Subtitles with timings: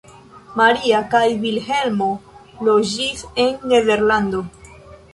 [0.61, 2.09] Maria kaj Vilhelmo
[2.71, 4.47] loĝis en Nederlando.